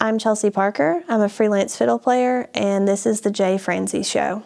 [0.00, 1.02] I'm Chelsea Parker.
[1.08, 4.44] I'm a freelance fiddle player, and this is the Jay Franze Show.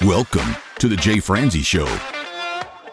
[0.00, 1.86] Welcome to the Jay Franze Show,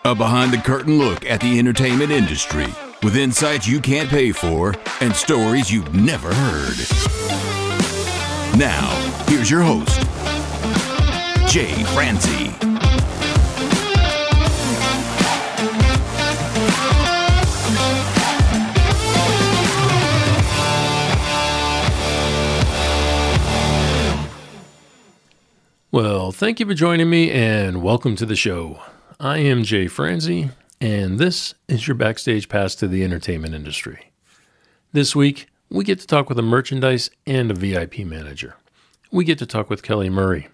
[0.04, 2.68] a behind the curtain look at the entertainment industry
[3.04, 6.76] with insights you can't pay for and stories you've never heard.
[8.60, 8.89] Now,
[9.28, 10.02] here's your host,
[11.50, 12.69] Jay Franze.
[25.91, 28.79] Well, thank you for joining me and welcome to the show.
[29.20, 34.12] I am Jay Franze, and this is your backstage pass to the entertainment industry.
[34.91, 38.55] This week, we get to talk with a merchandise and a VIP manager.
[39.09, 40.48] We get to talk with Kelly Murray.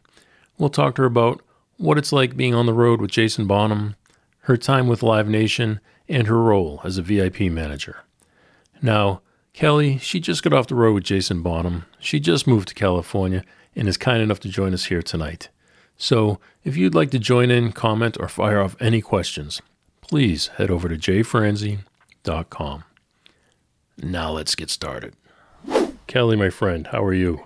[0.57, 1.41] We'll talk to her about
[1.75, 3.97] what it's like being on the road with Jason Bonham,
[4.43, 8.05] her time with Live Nation, and her role as a VIP manager.
[8.81, 9.19] Now,
[9.51, 11.87] Kelly, she just got off the road with Jason Bonham.
[11.99, 13.43] She just moved to California
[13.75, 15.49] and is kind enough to join us here tonight.
[15.97, 19.61] So, if you'd like to join in, comment, or fire off any questions,
[20.01, 22.83] please head over to jfranzi.com.
[23.97, 25.13] Now let's get started.
[26.07, 27.45] Kelly, my friend, how are you?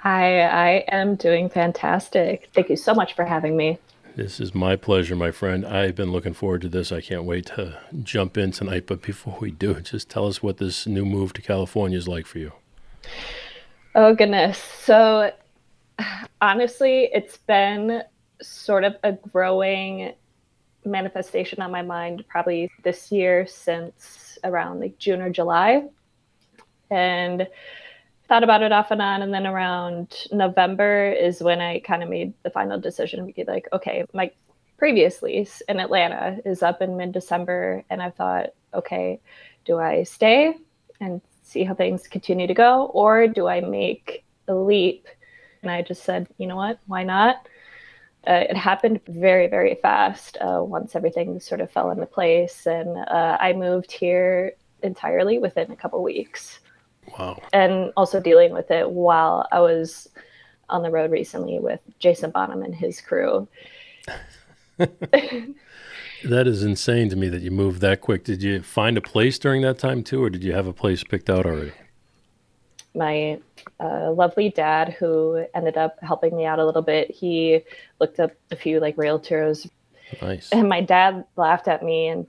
[0.00, 2.50] Hi, I am doing fantastic.
[2.52, 3.78] Thank you so much for having me.
[4.14, 5.64] This is my pleasure, my friend.
[5.64, 6.92] I've been looking forward to this.
[6.92, 8.86] I can't wait to jump in tonight.
[8.86, 12.26] But before we do, just tell us what this new move to California is like
[12.26, 12.52] for you.
[13.94, 14.58] Oh, goodness.
[14.58, 15.32] So,
[16.40, 18.02] honestly, it's been
[18.40, 20.14] sort of a growing
[20.84, 25.84] manifestation on my mind probably this year since around like June or July.
[26.90, 27.46] And
[28.28, 29.22] thought about it off and on.
[29.22, 33.44] And then around November is when I kind of made the final decision to be
[33.44, 34.30] like, okay, my
[34.78, 37.84] previous lease in Atlanta is up in mid December.
[37.90, 39.20] And I thought, okay,
[39.64, 40.56] do I stay
[41.00, 45.06] and see how things continue to go, or do I make a leap
[45.62, 47.46] and I just said, you know what, why not?
[48.26, 52.66] Uh, it happened very, very fast uh, once everything sort of fell into place.
[52.66, 54.52] And uh, I moved here
[54.82, 56.60] entirely within a couple weeks.
[57.18, 57.40] Wow.
[57.52, 60.08] And also dealing with it while I was
[60.68, 63.48] on the road recently with Jason Bonham and his crew.
[64.78, 68.24] that is insane to me that you moved that quick.
[68.24, 71.02] Did you find a place during that time too, or did you have a place
[71.02, 71.72] picked out already?
[72.94, 73.40] My
[73.80, 77.10] uh, lovely dad who ended up helping me out a little bit.
[77.10, 77.60] He
[78.00, 79.68] looked up a few like realtors
[80.20, 80.50] nice.
[80.52, 82.26] And my dad laughed at me and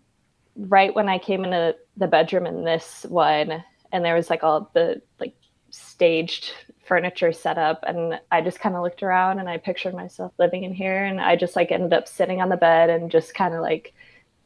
[0.56, 4.69] right when i came into the bedroom in this one and there was like all
[4.73, 5.35] the like
[5.72, 6.53] staged
[6.85, 10.63] furniture set up and i just kind of looked around and i pictured myself living
[10.63, 13.53] in here and i just like ended up sitting on the bed and just kind
[13.53, 13.94] of like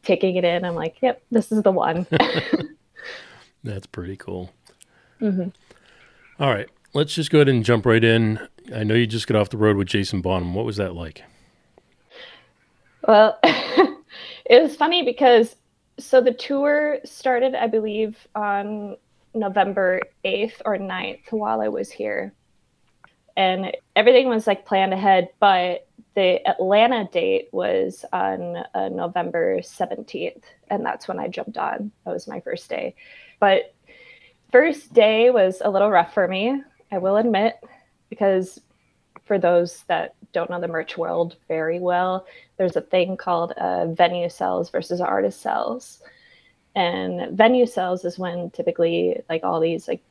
[0.04, 0.64] taking it in.
[0.64, 2.08] I'm like yep this is the one.
[3.64, 4.52] That's pretty cool.
[5.20, 5.50] Mm-hmm.
[6.40, 8.40] All right, let's just go ahead and jump right in.
[8.76, 10.54] I know you just got off the road with Jason Bonham.
[10.54, 11.24] What was that like?
[13.08, 15.56] Well, it was funny because
[15.98, 18.98] so the tour started, I believe, on
[19.34, 22.34] November 8th or 9th while I was here.
[23.36, 30.44] And everything was like planned ahead, but the Atlanta date was on uh, November 17th.
[30.70, 31.92] And that's when I jumped on.
[32.06, 32.96] That was my first day.
[33.40, 33.74] But
[34.52, 37.56] first day was a little rough for me, I will admit,
[38.10, 38.62] because
[39.26, 42.26] for those that don't know the merch world very well,
[42.58, 46.02] there's a thing called uh, venue sales versus artist sales.
[46.76, 50.02] And venue sales is when typically like all these like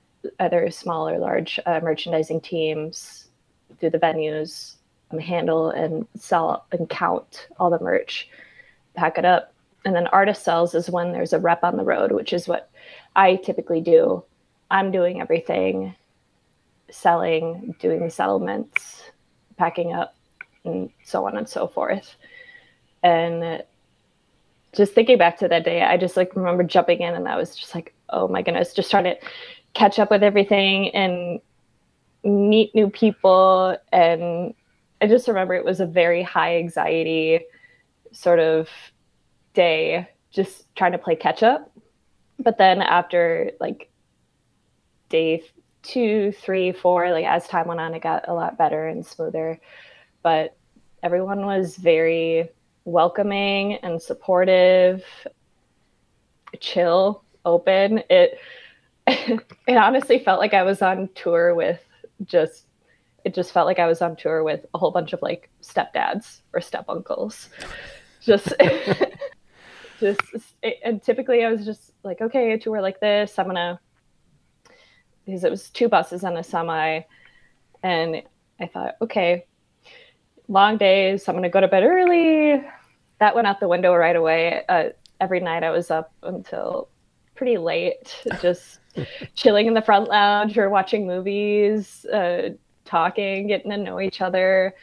[0.41, 3.29] either small or large uh, merchandising teams
[3.79, 4.75] through the venues
[5.13, 8.29] um, handle and sell and count all the merch,
[8.95, 9.53] pack it up.
[9.85, 12.71] And then artist sales is when there's a rep on the road, which is what
[13.17, 14.23] I typically do.
[14.71, 15.95] I'm doing everything,
[16.91, 19.03] selling, doing the settlements,
[19.57, 20.15] packing up,
[20.65, 22.15] and so on and so forth.
[23.03, 23.65] And
[24.75, 27.57] just thinking back to that day, I just like remember jumping in and I was
[27.57, 29.17] just like, oh my goodness, just trying to
[29.73, 31.41] catch up with everything and
[32.23, 33.79] meet new people.
[33.93, 34.53] And
[35.01, 37.41] I just remember it was a very high anxiety
[38.13, 38.69] sort of
[39.55, 41.71] day, just trying to play catch up
[42.39, 43.91] but then after like
[45.09, 45.43] day
[45.83, 49.61] two, three, four, like as time went on, it got a lot better and smoother.
[50.23, 50.57] But
[51.03, 52.49] everyone was very
[52.85, 55.05] welcoming and supportive,
[56.61, 58.03] chill, open.
[58.11, 58.39] It
[59.07, 61.81] it honestly felt like I was on tour with
[62.25, 62.67] just
[63.25, 66.41] it just felt like I was on tour with a whole bunch of like stepdads
[66.53, 67.49] or step uncles.
[68.21, 68.53] Just
[70.01, 70.21] just
[70.85, 73.81] and typically I was just like, okay, a tour like this, I'm gonna
[75.25, 77.01] because it was two buses and a semi,
[77.83, 78.23] and
[78.61, 79.47] I thought, okay,
[80.49, 82.63] long days, I'm gonna go to bed early.
[83.19, 84.63] That went out the window right away.
[84.69, 84.91] Uh,
[85.21, 86.89] every night I was up until
[87.35, 88.81] pretty late, just
[89.35, 92.51] chilling in the front lounge or watching movies, uh,
[92.85, 94.75] talking, getting to know each other.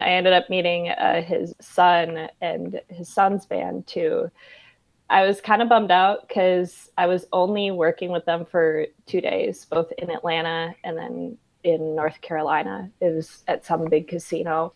[0.00, 4.30] I ended up meeting uh, his son and his son's band too.
[5.08, 9.20] I was kind of bummed out because I was only working with them for two
[9.20, 12.90] days, both in Atlanta and then in North Carolina.
[13.00, 14.72] It was at some big casino.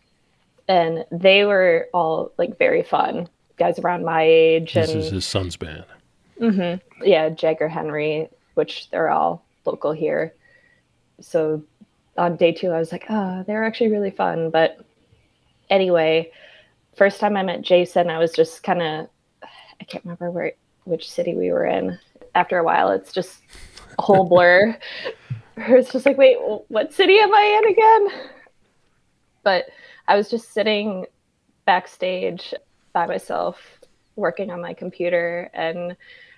[0.67, 4.73] And they were all like very fun guys around my age.
[4.73, 5.85] This and, is his son's band.
[6.39, 10.33] Mm-hmm, yeah, Jager Henry, which they're all local here.
[11.21, 11.63] So
[12.17, 14.49] on day two, I was like, oh, they're actually really fun.
[14.49, 14.84] But
[15.69, 16.31] anyway,
[16.95, 19.07] first time I met Jason, I was just kind of,
[19.43, 20.53] I can't remember where,
[20.85, 21.97] which city we were in.
[22.33, 23.41] After a while, it's just
[23.97, 24.77] a whole blur.
[25.57, 28.29] it's just like, wait, what city am I in again?
[29.43, 29.65] But
[30.07, 31.05] I was just sitting
[31.65, 32.53] backstage
[32.93, 33.57] by myself
[34.15, 35.95] working on my computer and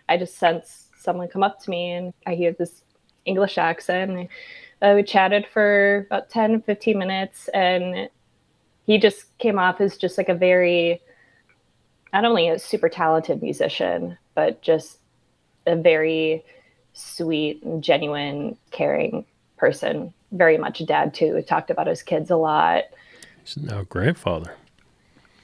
[0.10, 2.84] I just sense someone come up to me and I hear this
[3.26, 4.30] English accent.
[4.82, 8.10] Uh, we chatted for about 10, 15 minutes and
[8.88, 11.02] he just came off as just like a very,
[12.14, 15.00] not only a super talented musician, but just
[15.68, 16.44] a very
[16.94, 19.26] sweet and genuine, caring
[19.58, 20.14] person.
[20.32, 21.36] Very much a dad too.
[21.36, 22.86] We talked about his kids a lot.
[23.44, 24.54] He's now a grandfather.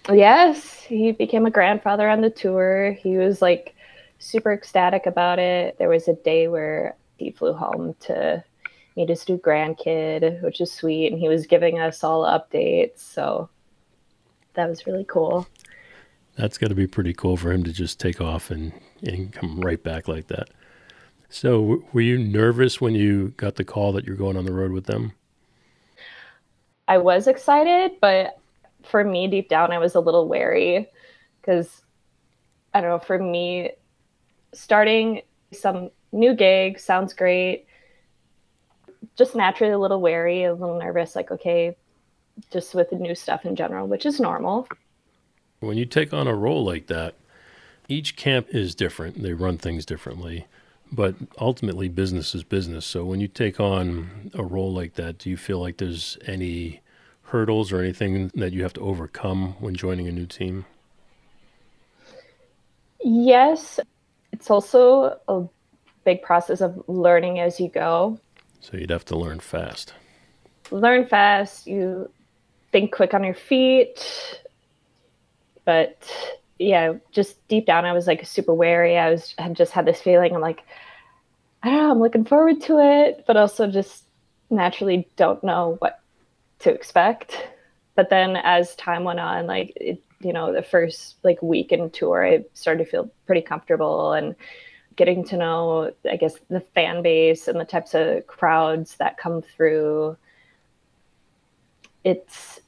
[0.09, 2.93] Yes, he became a grandfather on the tour.
[2.93, 3.75] He was like
[4.19, 5.77] super ecstatic about it.
[5.77, 8.43] There was a day where he flew home to
[8.95, 12.99] meet his new grandkid, which is sweet, and he was giving us all updates.
[12.99, 13.49] So
[14.53, 15.47] that was really cool.
[16.35, 18.73] That's got to be pretty cool for him to just take off and,
[19.03, 20.49] and come right back like that.
[21.29, 24.53] So, w- were you nervous when you got the call that you're going on the
[24.53, 25.13] road with them?
[26.87, 28.39] I was excited, but
[28.83, 30.89] for me, deep down, I was a little wary
[31.41, 31.81] because
[32.73, 33.71] I don't know, for me,
[34.53, 37.65] starting some new gig sounds great.
[39.15, 41.75] Just naturally a little wary, a little nervous, like, okay,
[42.51, 44.67] just with the new stuff in general, which is normal.
[45.59, 47.15] When you take on a role like that,
[47.87, 49.21] each camp is different.
[49.21, 50.47] They run things differently,
[50.91, 52.85] but ultimately, business is business.
[52.85, 56.81] So, when you take on a role like that, do you feel like there's any
[57.23, 60.65] hurdles or anything that you have to overcome when joining a new team?
[63.03, 63.79] Yes,
[64.31, 65.43] it's also a
[66.05, 68.19] big process of learning as you go.
[68.63, 69.93] So you'd have to learn fast.
[70.71, 72.09] Learn fast, you
[72.71, 74.39] think quick on your feet.
[75.65, 76.09] But
[76.57, 78.97] yeah, just deep down I was like super wary.
[78.97, 80.63] I was had just had this feeling I'm like
[81.61, 84.05] I don't know, I'm looking forward to it, but also just
[84.49, 85.99] naturally don't know what
[86.59, 87.45] to expect.
[87.95, 91.89] But then as time went on, like it, you know, the first like week in
[91.89, 94.35] tour, I started to feel pretty comfortable and
[94.95, 99.41] getting to know, I guess, the fan base and the types of crowds that come
[99.41, 100.17] through.
[102.03, 102.59] It's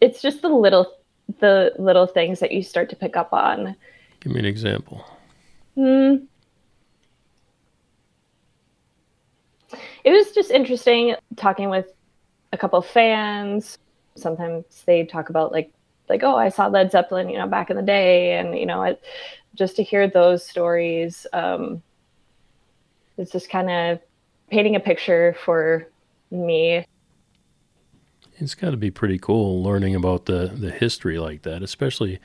[0.00, 0.96] it's just the little
[1.40, 3.76] the little things that you start to pick up on.
[4.20, 5.04] Give me an example.
[5.74, 6.16] Hmm.
[10.02, 11.86] It was just interesting talking with
[12.52, 13.78] a couple of fans.
[14.16, 15.72] Sometimes they talk about like
[16.10, 18.82] like oh I saw Led Zeppelin you know back in the day and you know
[18.82, 19.02] it,
[19.54, 21.82] just to hear those stories um,
[23.16, 24.00] it's just kind of
[24.50, 25.88] painting a picture for
[26.30, 26.84] me.
[28.38, 32.18] It's got to be pretty cool learning about the the history like that, especially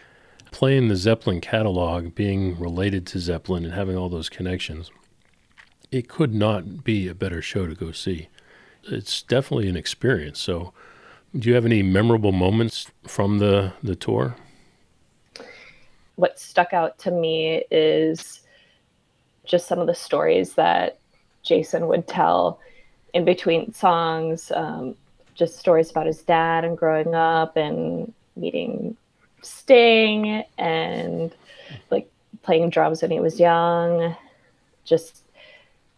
[0.51, 4.89] playing the Zeppelin catalog, being related to Zeppelin and having all those connections.
[5.92, 8.30] It could not be a better show to go see
[8.88, 10.39] it's definitely an experience.
[10.39, 10.74] So,
[11.38, 14.36] do you have any memorable moments from the the tour?
[16.15, 18.42] What stuck out to me is
[19.46, 20.98] just some of the stories that
[21.44, 22.60] Jason would tell
[23.13, 24.96] in between songs, um,
[25.36, 28.96] just stories about his dad and growing up and meeting
[29.42, 31.36] Sting and
[31.92, 32.10] like
[32.42, 34.15] playing drums when he was young.
[34.86, 35.24] Just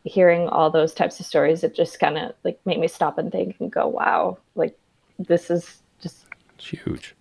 [0.04, 3.32] hearing all those types of stories, it just kind of like made me stop and
[3.32, 4.78] think and go, wow, like
[5.20, 7.16] this is just it's huge.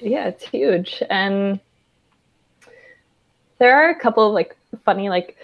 [0.00, 1.02] Yeah, it's huge.
[1.08, 1.60] And
[3.58, 5.36] there are a couple of like funny like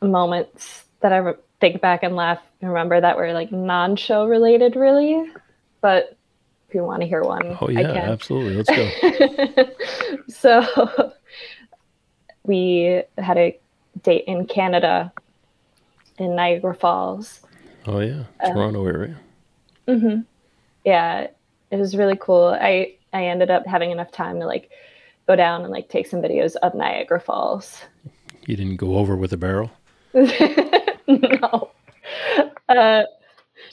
[0.00, 5.30] moments that I think back and laugh and remember that were like non-show related really.
[5.80, 6.16] But
[6.68, 8.54] if you want to hear one, oh yeah, absolutely.
[8.54, 9.64] Let's go.
[10.28, 11.12] so
[12.44, 13.58] we had a
[14.02, 15.12] date in Canada
[16.18, 17.40] in Niagara Falls.
[17.86, 19.16] Oh yeah, uh, Toronto area.
[19.88, 20.20] Mm-hmm.
[20.84, 21.28] Yeah,
[21.70, 22.56] it was really cool.
[22.60, 24.70] I I ended up having enough time to like
[25.26, 27.78] go down and like take some videos of Niagara Falls.
[28.46, 29.70] You didn't go over with a barrel.
[30.14, 31.70] no.
[32.68, 33.02] Uh,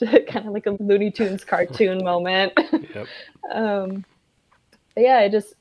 [0.28, 2.52] kind of like a Looney Tunes cartoon moment.
[2.94, 3.06] Yep.
[3.52, 4.04] um,
[4.94, 5.54] but yeah, I just,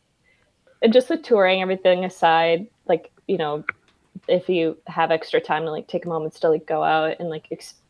[0.81, 3.63] and just the touring, everything aside, like, you know,
[4.27, 7.29] if you have extra time to like take a moment to like go out and
[7.29, 7.47] like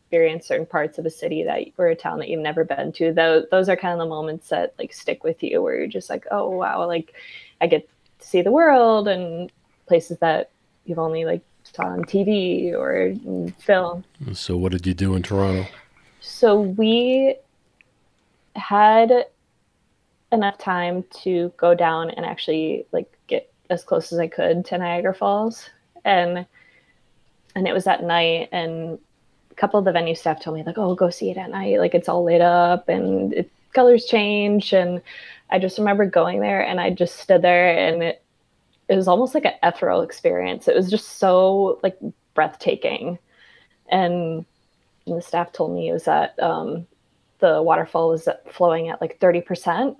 [0.08, 3.12] experience certain parts of a city that or a town that you've never been to,
[3.12, 6.08] those, those are kind of the moments that like stick with you where you're just
[6.08, 7.12] like, oh, wow, like
[7.60, 7.86] I get
[8.20, 9.52] to see the world and
[9.86, 10.50] places that
[10.86, 14.02] you've only like saw on TV or in film.
[14.32, 15.68] So what did you do in Toronto?
[16.20, 17.36] So we
[18.56, 19.26] had
[20.32, 24.78] enough time to go down and actually like get as close as I could to
[24.78, 25.68] Niagara Falls.
[26.02, 26.46] And
[27.54, 28.98] and it was at night and
[29.58, 31.78] couple of the venue staff told me like, oh go see it at night.
[31.78, 35.02] Like it's all lit up and it colors change and
[35.50, 38.22] I just remember going there and I just stood there and it
[38.88, 40.66] it was almost like an ethereal experience.
[40.66, 41.98] It was just so like
[42.34, 43.18] breathtaking.
[43.90, 44.46] And
[45.06, 46.86] the staff told me it was that um,
[47.40, 49.96] the waterfall was flowing at like 30%.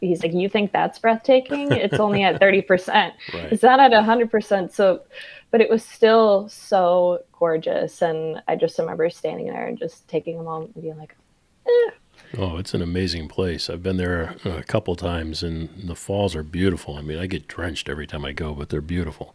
[0.00, 1.72] He's like, You think that's breathtaking?
[1.72, 3.12] It's only at 30%.
[3.34, 3.52] Right.
[3.52, 4.72] It's not at 100%.
[4.72, 5.02] So,
[5.50, 8.02] but it was still so gorgeous.
[8.02, 11.14] And I just remember standing there and just taking a moment and being like,
[11.66, 11.90] eh.
[12.36, 13.70] Oh, it's an amazing place.
[13.70, 16.96] I've been there a couple times, and the falls are beautiful.
[16.96, 19.34] I mean, I get drenched every time I go, but they're beautiful.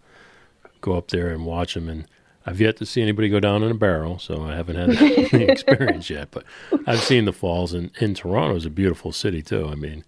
[0.81, 2.05] Go up there and watch them, and
[2.45, 4.89] I've yet to see anybody go down in a barrel, so I haven't had
[5.31, 6.29] the experience yet.
[6.29, 6.43] But
[6.85, 9.67] I've seen the falls, and, and Toronto is a beautiful city too.
[9.67, 10.03] I mean,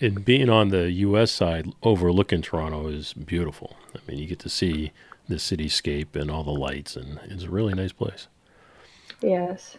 [0.00, 1.30] and being on the U.S.
[1.30, 3.76] side overlooking Toronto is beautiful.
[3.94, 4.92] I mean, you get to see
[5.28, 8.28] the cityscape and all the lights, and it's a really nice place.
[9.20, 9.76] Yes.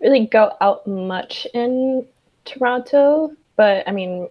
[0.00, 2.06] Really go out much in
[2.44, 4.28] Toronto, but I mean,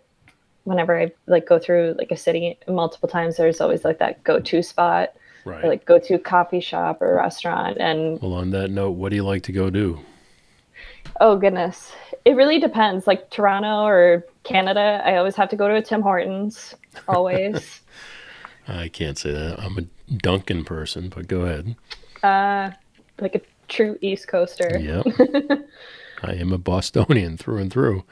[0.66, 4.62] whenever I like go through like a city multiple times, there's always like that go-to
[4.64, 5.14] spot,
[5.46, 5.64] Right.
[5.64, 7.78] or like go-to coffee shop or restaurant.
[7.80, 10.00] And well, on that note, what do you like to go do?
[11.20, 11.92] Oh goodness,
[12.26, 13.08] it really depends.
[13.08, 16.76] Like Toronto or Canada, I always have to go to a Tim Hortons.
[17.08, 17.82] Always.
[18.68, 19.60] I can't say that.
[19.60, 21.76] I'm a Dunkin' person, but go ahead.
[22.24, 22.72] uh,
[23.20, 24.80] like a true East Coaster.
[24.80, 25.06] Yep.
[26.24, 28.04] I am a Bostonian through and through.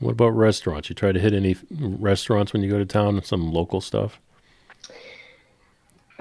[0.00, 0.90] What about restaurants?
[0.90, 3.22] You try to hit any restaurants when you go to town?
[3.24, 4.20] Some local stuff?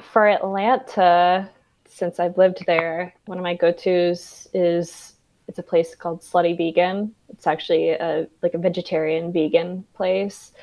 [0.01, 1.49] for Atlanta,
[1.87, 5.12] since I've lived there, one of my go-tos is
[5.47, 7.13] it's a place called Slutty Vegan.
[7.29, 10.53] It's actually a like a vegetarian vegan place,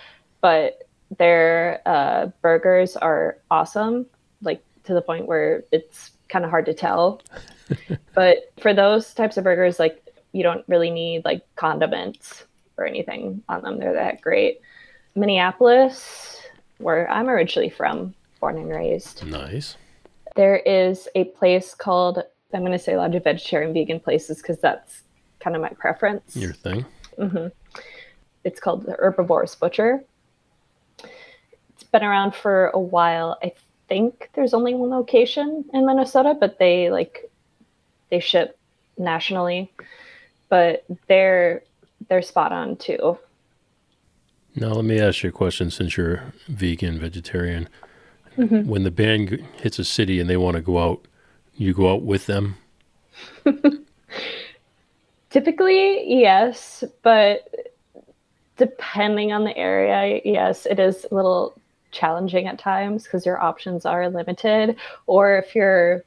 [0.41, 4.07] but their uh, burgers are awesome,
[4.43, 7.21] like to the point where it's kind of hard to tell.
[8.15, 12.45] but for those types of burgers, like you don't really need like condiments
[12.77, 13.79] or anything on them.
[13.79, 14.61] They're that great.
[15.15, 16.41] Minneapolis,
[16.79, 19.27] where I'm originally from, born and raised.
[19.27, 19.77] Nice.
[20.37, 24.39] There is a place called, I'm going to say a lot of vegetarian vegan places
[24.39, 25.03] because that's
[25.41, 26.37] kind of my preference.
[26.37, 26.85] Your thing.
[27.19, 27.49] Mm-hmm.
[28.45, 30.03] It's called the Herbivorous Butcher.
[31.03, 33.39] It's been around for a while.
[33.43, 33.53] I
[33.89, 37.31] think there's only one location in Minnesota, but they like
[38.11, 38.59] they ship
[38.99, 39.73] nationally.
[40.49, 41.63] But they're
[42.09, 43.19] they're spot on too.
[44.57, 47.69] Now, let me ask you a question since you're vegan, vegetarian.
[48.37, 48.69] Mm-hmm.
[48.69, 51.07] When the band hits a city and they want to go out,
[51.61, 52.57] you go out with them?
[55.31, 57.49] Typically, yes, but
[58.57, 61.55] depending on the area, yes, it is a little
[61.91, 64.77] challenging at times because your options are limited.
[65.07, 66.03] Or if you're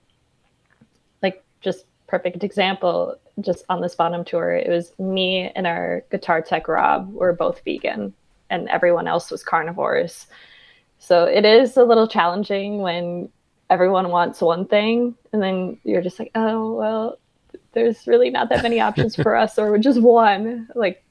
[1.22, 6.42] like just perfect example, just on this Bonham tour, it was me and our guitar
[6.42, 8.12] tech Rob were both vegan
[8.50, 10.26] and everyone else was carnivores.
[10.98, 13.30] So it is a little challenging when
[13.70, 17.18] everyone wants one thing and then you're just like, oh well,
[17.74, 21.04] there's really not that many options for us or just one like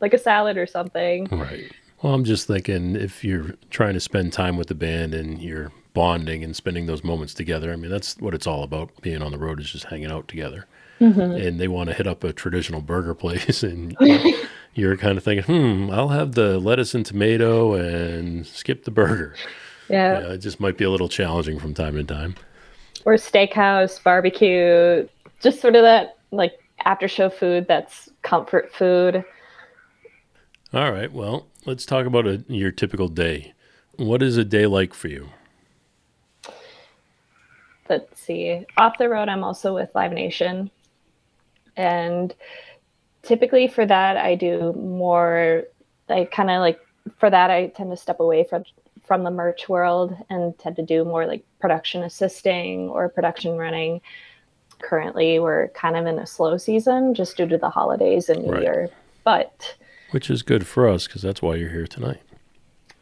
[0.00, 1.72] like a salad or something Right.
[2.02, 5.72] Well, I'm just thinking if you're trying to spend time with the band and you're
[5.94, 8.90] bonding and spending those moments together, I mean, that's what it's all about.
[9.00, 10.66] Being on the road is just hanging out together.
[11.40, 13.96] And they want to hit up a traditional burger place, and
[14.74, 19.34] you're kind of thinking, hmm, I'll have the lettuce and tomato and skip the burger.
[19.88, 22.34] Yeah, Yeah, it just might be a little challenging from time to time.
[23.04, 25.06] or steakhouse barbecue
[25.40, 26.52] just sort of that like
[26.84, 29.24] after show food that's comfort food
[30.72, 31.12] All right.
[31.12, 33.54] Well, let's talk about a, your typical day.
[33.96, 35.28] What is a day like for you?
[37.88, 38.64] let's see.
[38.76, 40.70] Off the road, I'm also with Live Nation.
[41.76, 42.34] And
[43.22, 45.64] typically for that, I do more,
[46.08, 46.80] I kind of like,
[47.18, 48.64] for that, I tend to step away from
[49.06, 54.00] from the merch world and tend to do more like production assisting or production running.
[54.80, 58.52] Currently, we're kind of in a slow season just due to the holidays and New
[58.52, 58.62] right.
[58.62, 58.90] Year.
[59.24, 59.76] But
[60.10, 62.20] which is good for us because that's why you're here tonight.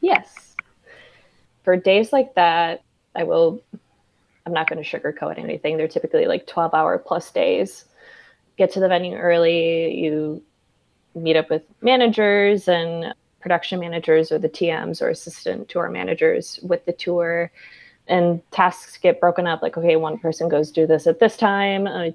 [0.00, 0.56] Yes.
[1.64, 2.82] For days like that,
[3.16, 3.62] I will
[4.46, 5.76] I'm not going to sugarcoat anything.
[5.78, 7.86] They're typically like 12 hour plus days.
[8.58, 10.42] Get to the venue early, you
[11.14, 13.14] meet up with managers and
[13.44, 17.52] production managers or the TMs or assistant tour managers with the tour.
[18.08, 21.86] And tasks get broken up like, okay, one person goes do this at this time.
[21.86, 22.10] Uh,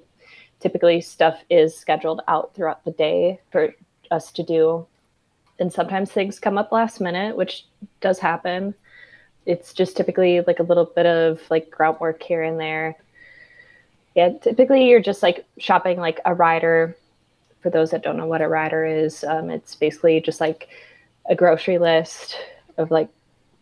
[0.60, 3.74] typically, stuff is scheduled out throughout the day for
[4.10, 4.86] us to do.
[5.58, 7.64] And sometimes things come up last minute, which
[8.02, 8.74] does happen
[9.46, 12.96] it's just typically like a little bit of like groundwork here and there.
[14.14, 16.96] Yeah, typically you're just like shopping like a rider.
[17.60, 20.68] For those that don't know what a rider is, um, it's basically just like
[21.28, 22.36] a grocery list
[22.78, 23.08] of like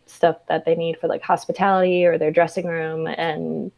[0.05, 3.07] stuff that they need for like hospitality or their dressing room.
[3.07, 3.71] And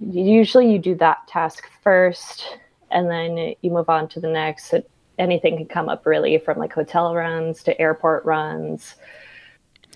[0.00, 2.58] usually you do that task first
[2.90, 4.74] and then you move on to the next.
[5.18, 8.96] anything can come up really from like hotel runs to airport runs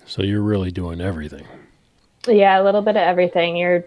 [0.05, 1.45] so you're really doing everything.
[2.27, 3.55] Yeah, a little bit of everything.
[3.55, 3.85] You're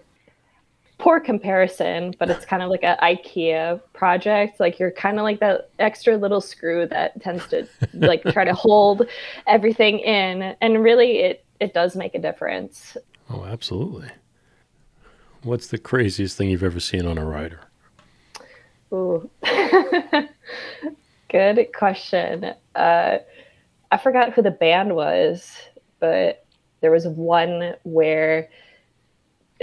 [0.98, 4.60] poor comparison, but it's kind of like an IKEA project.
[4.60, 8.54] Like you're kind of like that extra little screw that tends to like try to
[8.54, 9.06] hold
[9.46, 12.96] everything in, and really, it it does make a difference.
[13.30, 14.08] Oh, absolutely.
[15.42, 17.60] What's the craziest thing you've ever seen on a rider?
[18.92, 19.28] Ooh,
[21.28, 22.54] good question.
[22.74, 23.18] Uh,
[23.90, 25.56] I forgot who the band was
[26.04, 26.44] but
[26.82, 28.50] there was one where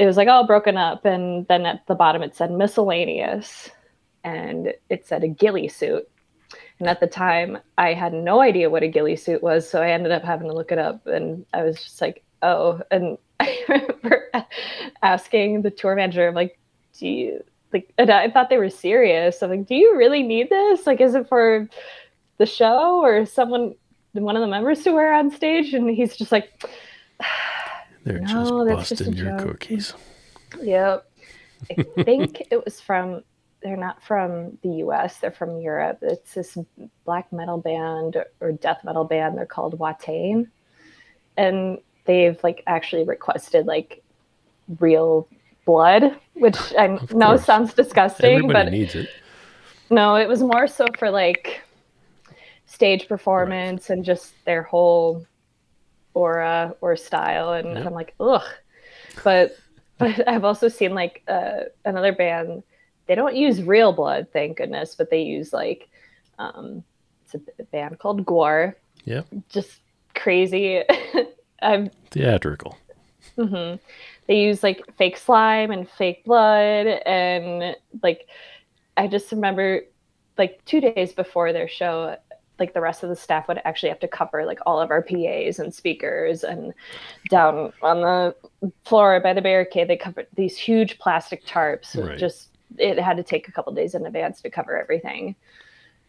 [0.01, 3.69] it was like all broken up and then at the bottom it said miscellaneous
[4.23, 6.07] and it said a ghillie suit.
[6.79, 9.91] And at the time i had no idea what a ghillie suit was so i
[9.91, 12.81] ended up having to look it up and i was just like oh.
[12.89, 14.31] And i remember
[15.03, 16.57] asking the tour manager i'm like
[16.97, 19.41] do you like and i thought they were serious.
[19.41, 20.85] I'm like do you really need this?
[20.87, 21.69] Like is it for
[22.37, 23.75] the show or someone
[24.13, 26.63] one of the members to wear on stage, and he's just like,
[28.03, 29.47] "They're no, just busting just your joke.
[29.47, 29.93] cookies."
[30.61, 31.05] Yep.
[31.69, 33.23] I think it was from.
[33.61, 35.17] They're not from the U.S.
[35.17, 35.99] They're from Europe.
[36.01, 36.57] It's this
[37.05, 39.37] black metal band or death metal band.
[39.37, 40.47] They're called Watain,
[41.37, 44.01] and they've like actually requested like
[44.79, 45.27] real
[45.65, 49.09] blood, which I know sounds disgusting, Everybody but needs it.
[49.89, 51.61] No, it was more so for like
[52.65, 53.97] stage performance right.
[53.97, 55.25] and just their whole
[56.13, 58.43] aura or style and i'm like ugh.
[59.23, 59.55] But
[59.97, 62.63] but i've also seen like uh, another band
[63.07, 65.89] they don't use real blood thank goodness but they use like
[66.39, 66.83] um
[67.23, 69.21] it's a band called GWAR yeah.
[69.49, 69.79] Just
[70.15, 70.83] crazy.
[71.61, 72.77] I'm theatrical.
[73.37, 73.77] Mm-hmm.
[74.27, 78.27] they use like fake slime and fake blood and like
[78.97, 79.81] i just remember
[80.39, 82.17] like two days before their show
[82.61, 85.01] like the rest of the staff would actually have to cover like all of our
[85.01, 86.73] PAs and speakers and
[87.29, 88.35] down on the
[88.85, 92.17] floor by the barricade they covered these huge plastic tarps right.
[92.17, 95.35] just it had to take a couple days in advance to cover everything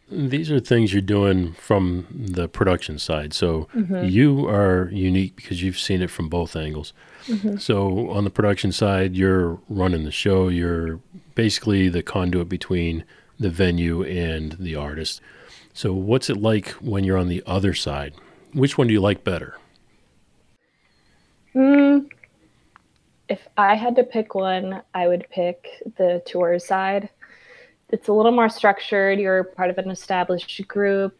[0.09, 4.05] these are things you're doing from the production side so mm-hmm.
[4.05, 6.93] you are unique because you've seen it from both angles
[7.25, 7.57] mm-hmm.
[7.57, 10.99] so on the production side you're running the show you're
[11.33, 13.03] basically the conduit between
[13.39, 15.19] the venue and the artist
[15.73, 18.13] so, what's it like when you're on the other side?
[18.53, 19.57] Which one do you like better?
[21.55, 22.09] Mm,
[23.27, 27.09] if I had to pick one, I would pick the tour side.
[27.89, 29.19] It's a little more structured.
[29.19, 31.17] You're part of an established group.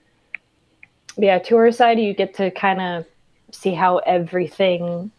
[1.17, 3.05] Yeah, tour side, you get to kind of
[3.51, 5.11] see how everything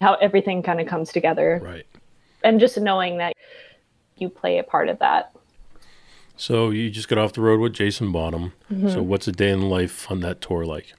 [0.00, 1.60] how everything kind of comes together.
[1.62, 1.86] Right.
[2.44, 3.32] And just knowing that
[4.16, 5.32] you play a part of that.
[6.38, 8.52] So you just got off the road with Jason Bonham.
[8.72, 8.90] Mm-hmm.
[8.90, 10.94] So what's a day in life on that tour like?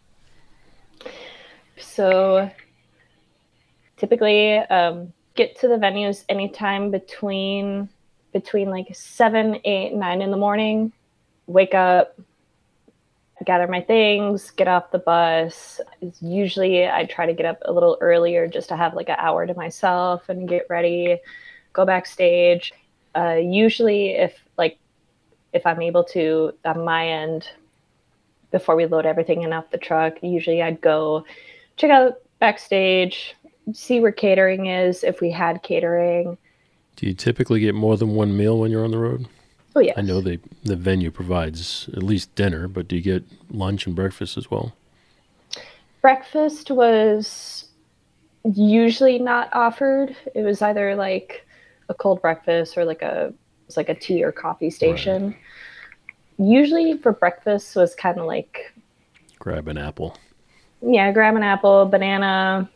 [1.79, 2.51] So
[3.95, 7.89] typically um, get to the venues anytime between
[8.33, 10.91] between like seven, eight, nine in the morning.
[11.47, 12.19] Wake up,
[13.45, 15.79] gather my things, get off the bus.
[16.21, 19.47] Usually I try to get up a little earlier just to have like an hour
[19.47, 21.17] to myself and get ready,
[21.71, 22.73] go backstage.
[23.15, 24.77] Uh, usually if like
[25.53, 27.49] if I'm able to on my end
[28.51, 31.25] before we load everything in off the truck, usually I'd go
[31.77, 33.35] check out backstage,
[33.73, 36.37] see where catering is if we had catering,
[36.95, 39.27] Do you typically get more than one meal when you're on the road?
[39.75, 39.93] Oh yeah.
[39.95, 43.95] I know they the venue provides at least dinner, but do you get lunch and
[43.95, 44.73] breakfast as well?
[46.01, 47.69] Breakfast was
[48.43, 50.15] usually not offered.
[50.33, 51.45] It was either like
[51.87, 53.33] a cold breakfast or like a
[53.69, 55.27] it's like a tea or coffee station.
[55.27, 55.37] Right.
[56.39, 58.73] Usually for breakfast was kind of like
[59.37, 60.17] grab an apple.
[60.81, 62.67] Yeah, grab an apple, banana,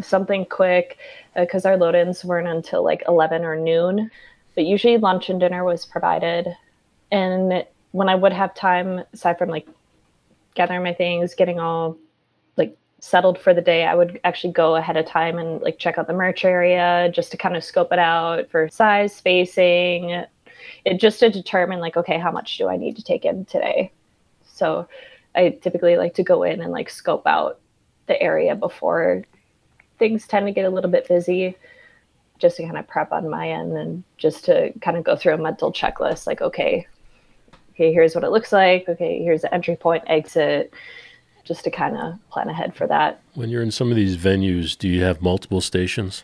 [0.00, 0.98] something quick
[1.34, 4.10] because uh, our load-ins weren't until like 11 or noon.
[4.54, 6.54] But usually lunch and dinner was provided.
[7.10, 9.66] And when I would have time, aside from like
[10.54, 11.96] gathering my things, getting all
[13.00, 16.06] settled for the day, I would actually go ahead of time and like check out
[16.06, 20.24] the merch area just to kind of scope it out for size, spacing,
[20.84, 23.92] it just to determine like, okay, how much do I need to take in today?
[24.44, 24.88] So
[25.34, 27.60] I typically like to go in and like scope out
[28.06, 29.24] the area before
[29.98, 31.56] things tend to get a little bit busy
[32.38, 35.34] just to kind of prep on my end and just to kind of go through
[35.34, 36.86] a mental checklist like okay
[37.70, 38.88] okay here's what it looks like.
[38.88, 40.72] Okay here's the entry point exit
[41.48, 43.20] just to kind of plan ahead for that.
[43.34, 46.22] When you're in some of these venues, do you have multiple stations?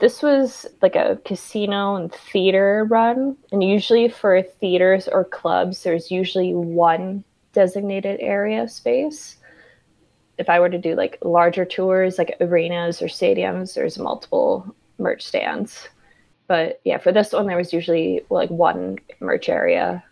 [0.00, 3.36] This was like a casino and theater run.
[3.52, 9.36] And usually for theaters or clubs, there's usually one designated area space.
[10.38, 15.22] If I were to do like larger tours, like arenas or stadiums, there's multiple merch
[15.22, 15.88] stands.
[16.46, 20.02] But yeah, for this one, there was usually like one merch area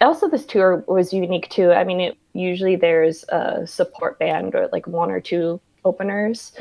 [0.00, 1.72] also this tour was unique too.
[1.72, 6.52] I mean, it, usually there's a support band or like one or two openers,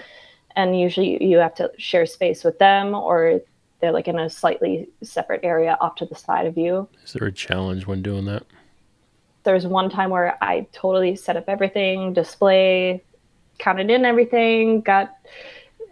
[0.56, 3.42] and usually you have to share space with them or
[3.80, 6.88] they're like in a slightly separate area off to the side of you.
[7.04, 8.44] Is there a challenge when doing that?
[9.44, 13.04] There's one time where I totally set up everything, display,
[13.58, 15.18] counted in everything, got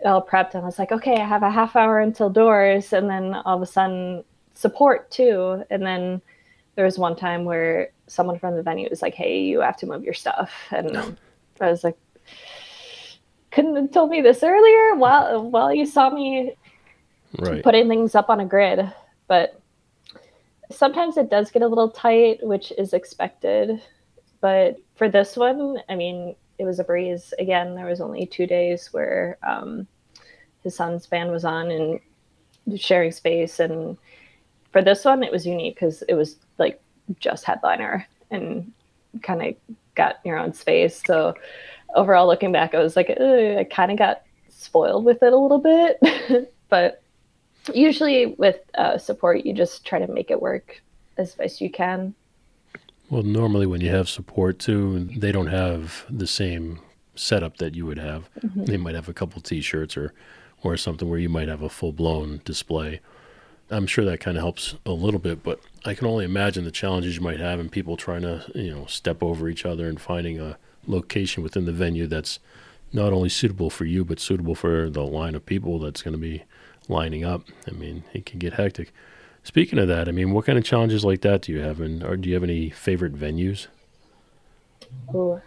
[0.06, 3.10] all prepped, and I was like, okay, I have a half hour until doors, and
[3.10, 4.24] then all of a sudden
[4.54, 6.22] support too, and then
[6.76, 9.86] there was one time where someone from the venue was like, "Hey, you have to
[9.86, 11.18] move your stuff," and
[11.60, 11.98] I was like,
[13.52, 16.56] "Couldn't have told me this earlier." While while you saw me
[17.40, 17.64] right.
[17.64, 18.92] putting things up on a grid,
[19.28, 19.62] but
[20.72, 23.82] sometimes it does get a little tight, which is expected.
[24.40, 27.34] But for this one, I mean, it was a breeze.
[27.40, 29.88] Again, there was only two days where um,
[30.64, 33.98] his son's band was on and sharing space and
[34.72, 36.82] for this one it was unique because it was like
[37.20, 38.72] just headliner and
[39.22, 39.56] kind of
[39.96, 41.02] got your own space.
[41.06, 41.36] So
[41.94, 45.60] overall looking back i was like i kind of got spoiled with it a little
[45.60, 46.54] bit.
[46.70, 47.04] But
[47.74, 50.82] usually with uh, support you just try to make it work
[51.18, 52.16] as best you can.
[53.10, 56.80] Well normally when you have support too they don't have the same
[57.16, 58.64] setup that you would have mm-hmm.
[58.64, 60.14] they might have a couple t-shirts or
[60.64, 63.02] or something where you might have a full-blown display
[63.72, 66.72] I'm sure that kind of helps a little bit, but I can only imagine the
[66.72, 70.00] challenges you might have in people trying to, you know, step over each other and
[70.00, 72.40] finding a location within the venue that's
[72.92, 76.20] not only suitable for you, but suitable for the line of people that's going to
[76.20, 76.44] be
[76.90, 77.44] lining up.
[77.66, 78.92] I mean, it can get hectic.
[79.44, 82.04] Speaking of that, I mean, what kind of challenges like that do you have, and
[82.04, 83.68] or do you have any favorite venues?
[85.16, 85.42] Ooh.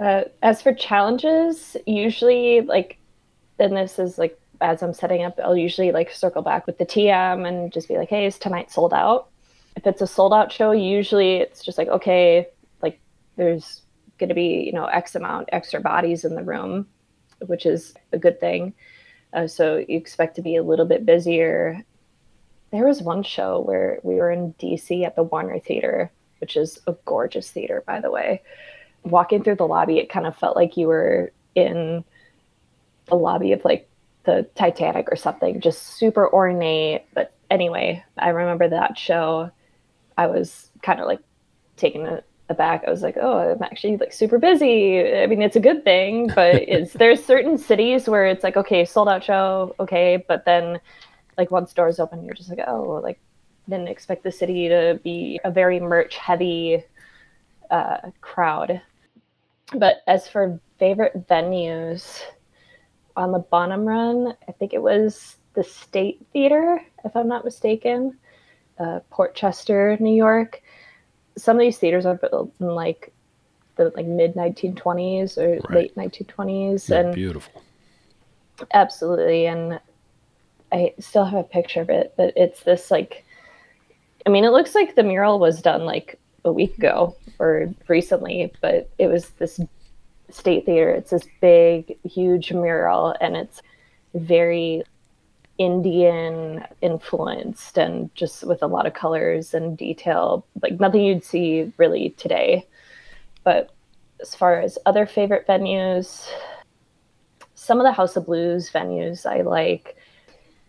[0.00, 2.96] Uh, as for challenges, usually like,
[3.58, 6.86] and this is like as I'm setting up, I'll usually like circle back with the
[6.86, 9.28] TM and just be like, hey, is tonight sold out?
[9.76, 12.46] If it's a sold out show, usually it's just like, okay,
[12.82, 13.00] like
[13.36, 13.82] there's
[14.18, 16.86] going to be, you know, X amount extra bodies in the room,
[17.46, 18.74] which is a good thing.
[19.32, 21.82] Uh, so you expect to be a little bit busier.
[22.72, 26.78] There was one show where we were in DC at the Warner Theater, which is
[26.86, 28.42] a gorgeous theater, by the way.
[29.04, 32.04] Walking through the lobby, it kind of felt like you were in
[33.06, 33.89] the lobby of like
[34.24, 37.04] the Titanic or something, just super ornate.
[37.14, 39.50] But anyway, I remember that show.
[40.16, 41.20] I was kind of like
[41.76, 42.84] taken aback.
[42.86, 45.00] I was like, oh, I'm actually like super busy.
[45.16, 48.84] I mean, it's a good thing, but it's there's certain cities where it's like, okay,
[48.84, 50.80] sold out show, okay, but then
[51.38, 53.18] like once doors open, you're just like, oh, like
[53.68, 56.84] didn't expect the city to be a very merch heavy
[57.70, 58.82] uh, crowd.
[59.74, 62.20] But as for favorite venues,
[63.20, 64.34] on the Bonham run.
[64.48, 68.16] I think it was the State Theater, if I'm not mistaken,
[68.78, 70.62] uh, Port Chester, New York.
[71.36, 73.12] Some of these theaters are built in like
[73.76, 75.70] the like mid 1920s or right.
[75.70, 77.62] late 1920s, They're and beautiful.
[78.72, 79.80] Absolutely, and
[80.72, 83.24] I still have a picture of it, but it's this like,
[84.26, 88.52] I mean, it looks like the mural was done like a week ago or recently,
[88.60, 89.60] but it was this
[90.34, 90.90] State Theater.
[90.90, 93.62] It's this big, huge mural, and it's
[94.14, 94.82] very
[95.58, 101.70] Indian influenced and just with a lot of colors and detail, like nothing you'd see
[101.76, 102.66] really today.
[103.44, 103.70] But
[104.22, 106.26] as far as other favorite venues,
[107.54, 109.96] some of the House of Blues venues I like.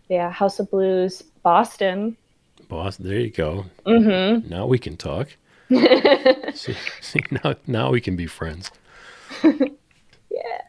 [0.10, 2.18] Yeah, House of Blues, Boston.
[2.68, 3.66] Boston, there you go.
[3.86, 4.50] Mm-hmm.
[4.50, 5.30] Now we can talk.
[6.54, 8.70] see, see, now, now we can be friends.
[10.30, 10.62] yeah.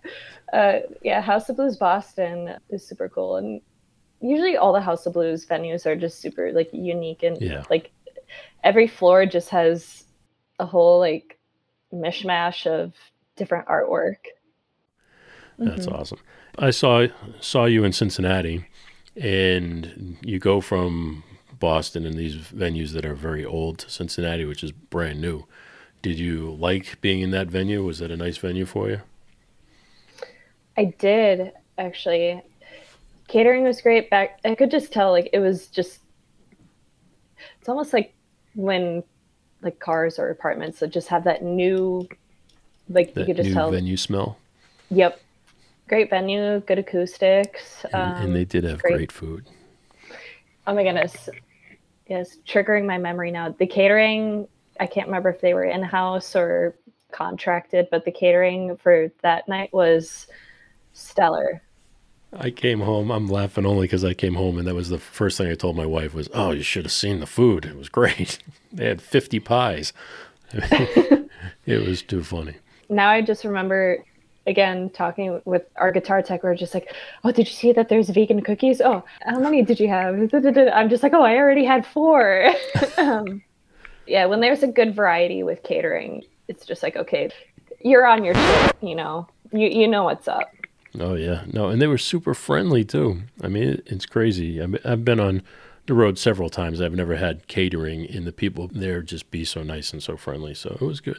[0.53, 3.37] Uh, yeah, House of Blues Boston is super cool.
[3.37, 3.61] And
[4.21, 7.65] usually all the House of Blues venues are just super like unique and Yeah.
[7.71, 7.91] like
[8.65, 10.05] every floor just has
[10.59, 11.39] a whole like
[11.93, 12.95] mishmash of
[13.37, 14.17] different artwork.
[15.59, 16.19] That's awesome.
[16.59, 17.07] I saw
[17.41, 18.67] saw you in Cincinnati,
[19.17, 21.23] and you go from
[21.59, 25.47] Boston and these venues that are very old to Cincinnati, which is brand new.
[26.03, 27.85] Did you like being in that venue?
[27.85, 29.01] Was that a nice venue for you?
[30.77, 32.43] I did actually.
[33.29, 34.41] Catering was great back.
[34.45, 36.01] I could just tell like it was just.
[37.61, 38.15] It's almost like
[38.55, 39.05] when,
[39.63, 42.09] like cars or apartments that just have that new,
[42.89, 43.71] like you could just new tell.
[43.71, 44.37] venue smell,
[44.91, 45.21] Yep,
[45.89, 47.85] great venue, good acoustics.
[47.93, 48.95] and, um, and they did have great.
[48.95, 49.47] great food.
[50.67, 51.29] Oh my goodness.
[52.09, 53.51] Yes, triggering my memory now.
[53.51, 54.49] The catering,
[54.83, 56.75] I can't remember if they were in house or
[57.13, 60.27] contracted, but the catering for that night was
[60.93, 61.63] stellar.
[62.33, 63.13] I came home.
[63.13, 65.77] I'm laughing only because I came home, and that was the first thing I told
[65.77, 67.65] my wife was, "Oh, you should have seen the food.
[67.65, 68.41] It was great.
[68.73, 69.93] they had 50 pies.
[70.53, 72.57] it was too funny."
[72.89, 74.05] Now I just remember
[74.49, 76.93] again talking with our guitar tech, we are just like,
[77.23, 78.81] Oh, did you see that there's vegan cookies?
[78.81, 80.15] Oh, how many did you have?
[80.75, 82.53] I'm just like, Oh, I already had four.
[82.99, 83.43] um,
[84.07, 87.31] yeah, when there's a good variety with catering, it's just like, okay,
[87.81, 89.29] you're on your shit, you know.
[89.53, 90.51] You you know what's up.
[90.99, 93.23] Oh yeah, no, and they were super friendly too.
[93.43, 94.63] I mean, it's crazy.
[94.63, 95.43] I mean, I've been on
[95.87, 96.81] the road several times.
[96.81, 100.55] I've never had catering, and the people there just be so nice and so friendly.
[100.55, 101.19] So it was good.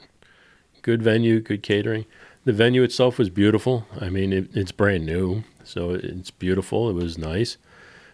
[0.82, 2.06] Good venue, good catering.
[2.46, 3.88] The venue itself was beautiful.
[4.00, 6.90] I mean, it, it's brand new, so it's beautiful.
[6.90, 7.58] It was nice.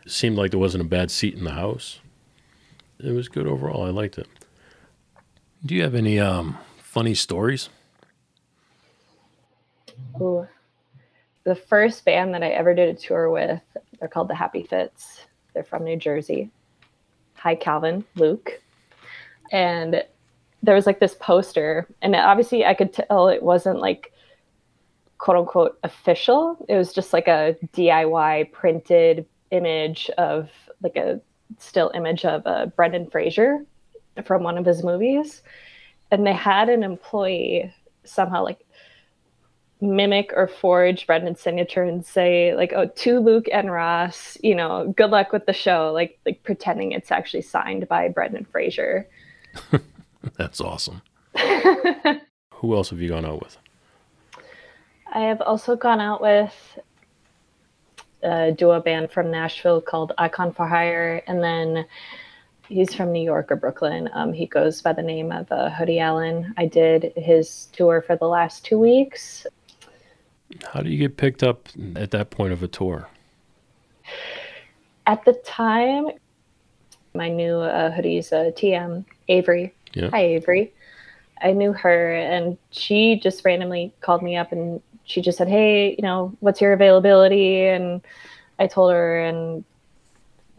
[0.05, 1.99] It seemed like there wasn't a bad seat in the house.
[2.99, 3.86] It was good overall.
[3.86, 4.27] I liked it.
[5.65, 7.69] Do you have any um, funny stories?
[10.21, 10.47] Ooh.
[11.43, 13.61] The first band that I ever did a tour with,
[13.99, 15.25] they're called the Happy Fits.
[15.53, 16.49] They're from New Jersey.
[17.35, 18.61] Hi, Calvin, Luke.
[19.51, 20.03] And
[20.63, 24.13] there was like this poster, and obviously I could tell it wasn't like
[25.17, 26.57] quote unquote official.
[26.69, 30.49] It was just like a DIY printed image of
[30.81, 31.19] like a
[31.57, 33.65] still image of uh, Brendan Fraser
[34.25, 35.41] from one of his movies.
[36.12, 38.65] And they had an employee somehow like
[39.82, 44.93] mimic or forge Brendan's signature and say like, "Oh, to Luke and Ross, you know,
[44.95, 49.08] good luck with the show." Like, like pretending it's actually signed by Brendan Fraser.
[50.38, 51.01] That's awesome.
[52.55, 53.58] Who else have you gone out with?
[55.12, 56.79] I have also gone out with
[58.21, 61.86] a duo band from Nashville called Icon for Hire, and then
[62.69, 64.10] he's from New York or Brooklyn.
[64.13, 66.53] Um, he goes by the name of uh, Hoodie Allen.
[66.58, 69.45] I did his tour for the last two weeks.
[70.71, 73.08] How do you get picked up at that point of a tour?
[75.05, 76.10] At the time,
[77.13, 79.73] my new uh, Hoodie's, uh, TM Avery.
[79.93, 80.10] Yeah.
[80.12, 80.73] Hi, Avery.
[81.41, 85.95] I knew her, and she just randomly called me up and she just said, Hey,
[85.97, 87.65] you know, what's your availability?
[87.65, 88.01] And
[88.60, 89.63] I told her, and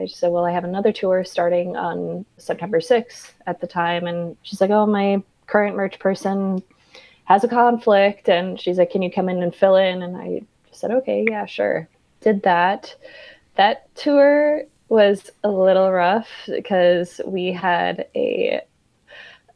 [0.01, 4.07] I just said, Well, I have another tour starting on September 6th at the time.
[4.07, 6.63] And she's like, Oh, my current merch person
[7.25, 8.29] has a conflict.
[8.29, 10.03] And she's like, Can you come in and fill in?
[10.03, 11.89] And I said, Okay, yeah, sure.
[12.21, 12.95] Did that.
[13.57, 18.61] That tour was a little rough because we had a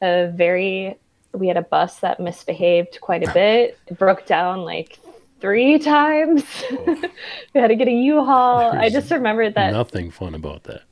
[0.01, 0.97] a very
[1.33, 3.79] we had a bus that misbehaved quite a bit.
[3.89, 4.99] It broke down like
[5.45, 6.43] three times.
[6.87, 8.73] we had to get a U-Haul.
[8.73, 10.85] I just remember that Nothing fun about that.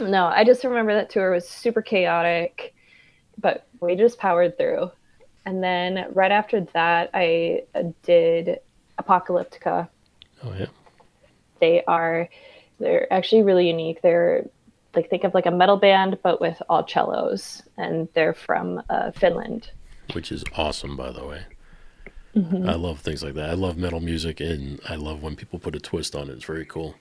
[0.00, 2.74] no, I just remember that tour was super chaotic,
[3.36, 4.90] but we just powered through.
[5.44, 7.64] And then right after that, I
[8.02, 8.60] did
[8.98, 9.86] Apocalyptica.
[10.42, 10.66] Oh yeah.
[11.60, 12.30] They are
[12.80, 14.00] they're actually really unique.
[14.00, 14.48] They're
[14.94, 19.10] like think of like a metal band but with all cellos, and they're from uh,
[19.10, 19.72] Finland.
[20.14, 21.42] Which is awesome, by the way.
[22.36, 22.68] Mm-hmm.
[22.68, 23.50] I love things like that.
[23.50, 26.32] I love metal music, and I love when people put a twist on it.
[26.34, 26.96] It's very cool.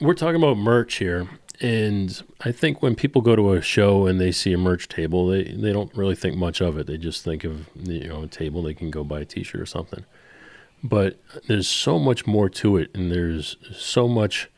[0.00, 1.28] We're talking about merch here,
[1.60, 5.26] and I think when people go to a show and they see a merch table,
[5.28, 6.86] they they don't really think much of it.
[6.86, 9.66] They just think of you know a table they can go buy a T-shirt or
[9.66, 10.04] something.
[10.82, 14.50] but there's so much more to it, and there's so much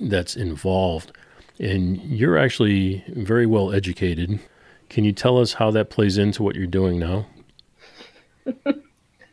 [0.00, 1.12] that's involved.
[1.58, 4.40] And you're actually very well educated.
[4.88, 7.26] Can you tell us how that plays into what you're doing now?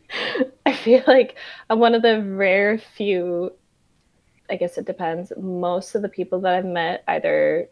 [0.65, 1.35] I feel like
[1.69, 3.53] I'm one of the rare few,
[4.49, 5.31] I guess it depends.
[5.37, 7.69] Most of the people that I've met either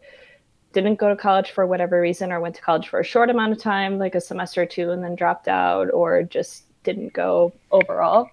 [0.72, 3.52] didn't go to college for whatever reason or went to college for a short amount
[3.52, 7.52] of time, like a semester or two, and then dropped out or just didn't go
[7.70, 8.30] overall.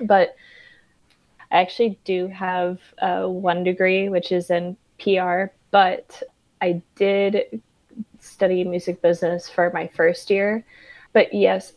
[0.00, 0.36] But
[1.50, 6.22] I actually do have uh, one degree, which is in PR, but
[6.60, 7.60] I did
[8.20, 10.64] study music business for my first year.
[11.12, 11.74] But yes,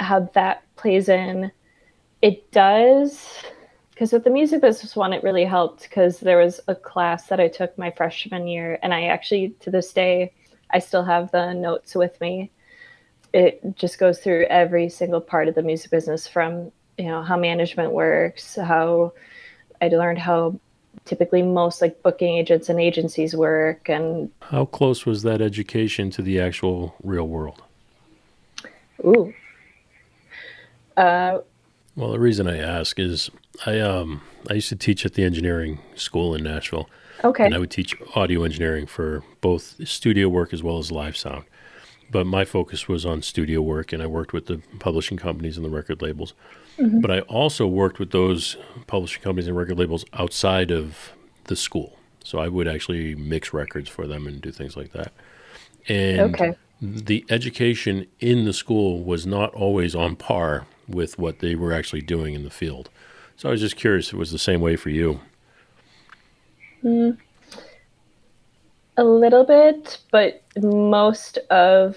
[0.00, 1.50] how that plays in,
[2.22, 3.26] it does.
[3.90, 7.40] Because with the music business one, it really helped because there was a class that
[7.40, 10.32] I took my freshman year, and I actually, to this day,
[10.70, 12.50] I still have the notes with me.
[13.32, 17.36] It just goes through every single part of the music business from you know how
[17.36, 19.12] management works, how
[19.80, 20.58] I learned how
[21.04, 26.22] typically most like booking agents and agencies work and how close was that education to
[26.22, 27.62] the actual real world
[29.04, 29.32] ooh
[31.00, 31.40] uh,
[31.96, 33.30] well the reason i ask is
[33.66, 36.88] i um i used to teach at the engineering school in nashville
[37.24, 41.16] okay and i would teach audio engineering for both studio work as well as live
[41.16, 41.44] sound
[42.10, 45.64] but my focus was on studio work and i worked with the publishing companies and
[45.64, 46.34] the record labels
[46.80, 47.00] Mm-hmm.
[47.00, 51.12] But I also worked with those publishing companies and record labels outside of
[51.44, 51.96] the school.
[52.24, 55.12] So I would actually mix records for them and do things like that.
[55.88, 56.56] And okay.
[56.80, 62.02] the education in the school was not always on par with what they were actually
[62.02, 62.90] doing in the field.
[63.36, 65.20] So I was just curious if it was the same way for you.
[66.84, 67.16] Mm,
[68.96, 71.96] a little bit, but most of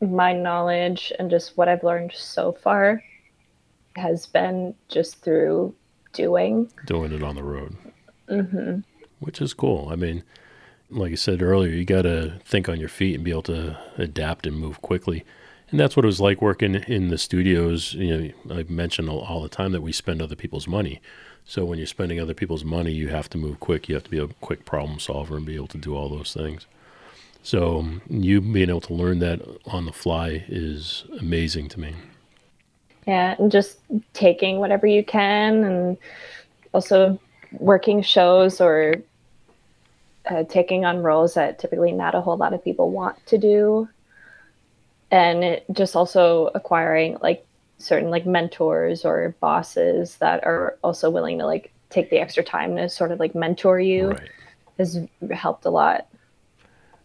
[0.00, 3.02] my knowledge and just what I've learned so far
[3.96, 5.74] has been just through
[6.12, 6.70] doing.
[6.86, 7.76] Doing it on the road.
[8.28, 8.80] Mm-hmm.
[9.20, 9.88] Which is cool.
[9.90, 10.24] I mean,
[10.90, 13.78] like I said earlier, you got to think on your feet and be able to
[13.96, 15.24] adapt and move quickly.
[15.74, 17.94] And that's what it was like working in the studios.
[17.94, 21.00] You know, I mention all, all the time that we spend other people's money.
[21.44, 23.88] So when you're spending other people's money, you have to move quick.
[23.88, 26.32] You have to be a quick problem solver and be able to do all those
[26.32, 26.66] things.
[27.42, 31.96] So you being able to learn that on the fly is amazing to me.
[33.08, 33.80] Yeah, and just
[34.12, 35.96] taking whatever you can, and
[36.72, 37.18] also
[37.50, 38.94] working shows or
[40.30, 43.88] uh, taking on roles that typically not a whole lot of people want to do,
[45.10, 47.46] and it, just also acquiring like
[47.78, 52.76] certain like mentors or bosses that are also willing to like take the extra time
[52.76, 54.30] to sort of like mentor you right.
[54.78, 54.98] has
[55.32, 56.08] helped a lot.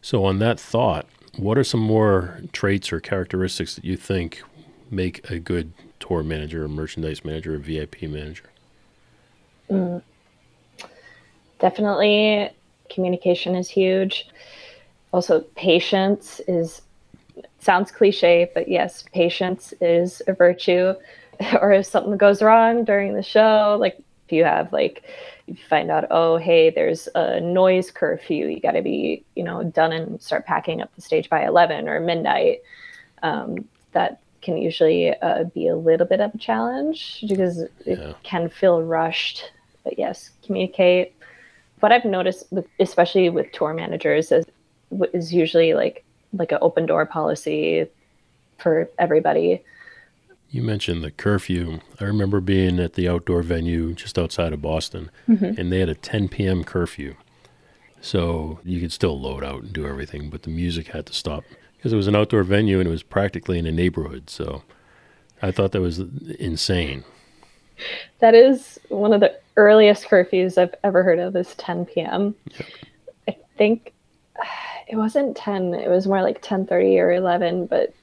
[0.02, 1.06] So, on that thought,
[1.38, 4.42] what are some more traits or characteristics that you think
[4.90, 8.50] make a good tour manager, a merchandise manager, a VIP manager?
[9.70, 10.02] Mm.
[11.60, 12.50] Definitely,
[12.90, 14.30] communication is huge.
[15.12, 16.82] Also, patience is
[17.60, 20.94] sounds cliche, but yes, patience is a virtue.
[21.62, 25.04] or if something goes wrong during the show, like if you have like
[25.48, 29.64] you find out, oh hey, there's a noise curfew, you got to be you know
[29.64, 32.62] done and start packing up the stage by eleven or midnight.
[33.24, 38.14] Um, that can usually uh, be a little bit of a challenge because it yeah.
[38.24, 39.52] can feel rushed.
[39.84, 41.14] But yes, communicate.
[41.80, 44.46] What I've noticed, with, especially with tour managers, is,
[45.14, 47.88] is usually like like an open door policy
[48.58, 49.64] for everybody.
[50.52, 51.80] You mentioned the curfew.
[52.00, 55.60] I remember being at the outdoor venue just outside of Boston, mm-hmm.
[55.60, 56.64] and they had a 10 p.m.
[56.64, 57.16] curfew.
[58.02, 61.44] So you could still load out and do everything, but the music had to stop
[61.78, 64.30] because it was an outdoor venue and it was practically in a neighborhood.
[64.30, 64.64] So
[65.42, 67.04] I thought that was insane.
[68.20, 72.36] That is one of the earliest curfews I've ever heard of is 10 p.m.
[72.58, 72.68] Yep.
[73.28, 73.94] I think
[74.90, 77.94] it wasn't 10, it was more like 10:30 or 11, but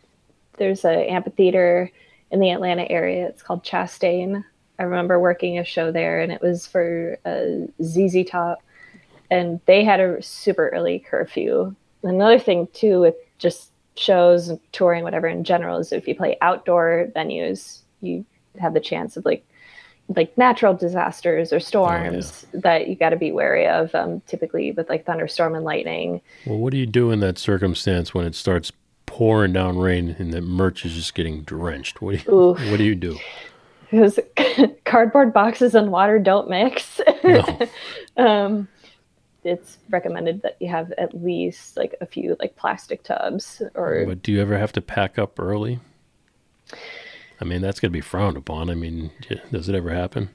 [0.57, 1.91] there's an amphitheater
[2.31, 3.27] in the Atlanta area.
[3.27, 4.45] It's called Chastain.
[4.79, 8.63] I remember working a show there and it was for uh, ZZ Top
[9.31, 11.75] and they had a super early curfew.
[12.03, 17.09] Another thing too with just shows, touring, whatever in general is if you play outdoor
[17.17, 18.25] venues, you
[18.61, 19.46] have the chance of like
[20.15, 22.61] like natural disasters or storms oh, yeah.
[22.63, 23.95] that you got to be wary of.
[23.95, 26.21] Um, typically with like thunderstorm and lightning.
[26.47, 28.73] Well, what do you do in that circumstance when it starts
[29.07, 32.01] pouring down rain and the merch is just getting drenched?
[32.01, 33.19] What do you, what do you do?
[33.91, 34.19] Because
[34.85, 37.01] cardboard boxes and water don't mix.
[37.25, 37.69] No.
[38.17, 38.69] um,
[39.47, 44.21] it's recommended that you have at least like a few like plastic tubs or but
[44.21, 45.79] do you ever have to pack up early
[47.41, 48.71] I mean, that's going to be frowned upon.
[48.71, 49.11] I mean,
[49.51, 50.31] does it ever happen?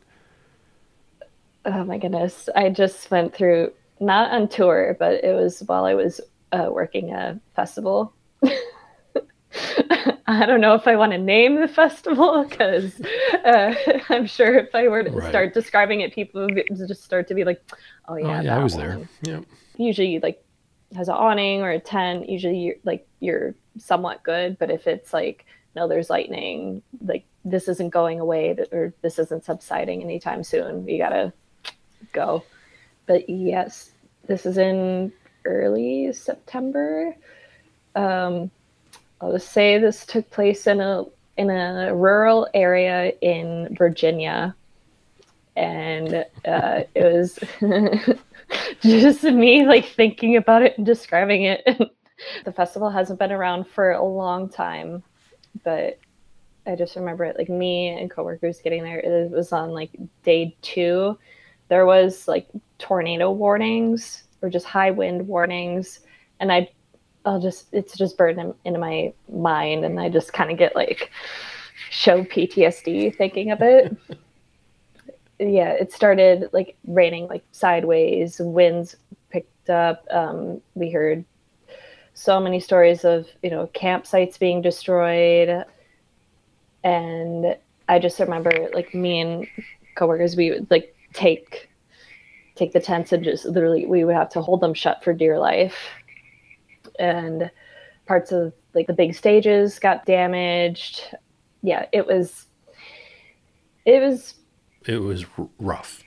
[1.65, 2.49] Oh my goodness.
[2.55, 6.19] I just went through, not on tour, but it was while I was
[6.51, 8.15] uh, working a festival.
[10.27, 12.99] I don't know if I want to name the festival because
[13.43, 13.75] uh,
[14.09, 15.29] I'm sure if I were to Right.
[15.29, 17.61] start describing it, people would just start to be like,
[18.07, 18.97] "Oh Oh, yeah, yeah, I was there.
[19.21, 19.41] Yeah.
[19.77, 20.41] Usually, like
[20.95, 22.29] has an awning or a tent.
[22.29, 25.45] Usually, you're like you're somewhat good, but if it's like
[25.75, 30.87] no, there's lightning, like this isn't going away, or this isn't subsiding anytime soon.
[30.87, 31.33] You gotta
[32.11, 32.43] go.
[33.05, 33.91] But yes,
[34.27, 35.11] this is in
[35.45, 37.15] early September.
[37.95, 38.51] Um,
[39.19, 41.03] I'll just say this took place in a
[41.37, 44.55] in a rural area in Virginia,
[45.55, 47.39] and uh, it was
[48.81, 51.65] just me like thinking about it and describing it.
[52.45, 55.03] the festival hasn't been around for a long time,
[55.63, 55.99] but
[56.65, 58.99] I just remember it like me and coworkers getting there.
[58.99, 59.91] It was on like
[60.23, 61.17] day two.
[61.69, 62.47] There was like
[62.77, 66.01] tornado warnings or just high wind warnings,
[66.39, 66.69] and I,
[67.25, 70.75] I'll just it's just burned in, into my mind, and I just kind of get
[70.75, 71.11] like
[71.89, 73.95] show PTSD thinking of it.
[75.39, 78.95] yeah, it started like raining like sideways, winds
[79.29, 80.05] picked up.
[80.11, 81.25] Um, we heard
[82.13, 85.65] so many stories of you know campsites being destroyed.
[86.83, 87.55] And
[87.89, 89.47] i just remember like me and
[89.95, 91.69] coworkers we would like take
[92.55, 95.37] take the tents and just literally we would have to hold them shut for dear
[95.39, 95.75] life.
[96.99, 97.49] And
[98.07, 101.01] parts of like the big stages got damaged.
[101.61, 102.47] Yeah it was
[103.85, 104.35] it was
[104.87, 105.25] It was
[105.59, 106.03] rough.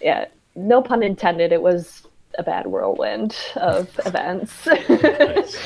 [0.00, 0.26] yeah
[0.56, 2.06] no pun intended it was
[2.38, 5.58] a bad whirlwind of events Nice.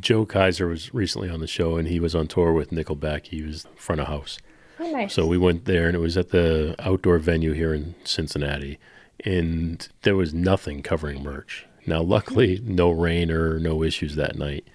[0.00, 3.26] Joe Kaiser was recently on the show, and he was on tour with Nickelback.
[3.26, 4.38] He was front of house.
[4.80, 7.94] oh nice So we went there, and it was at the outdoor venue here in
[8.04, 8.78] Cincinnati,
[9.24, 11.66] and there was nothing covering merch.
[11.86, 12.74] Now, luckily, mm-hmm.
[12.74, 14.66] no rain or no issues that night,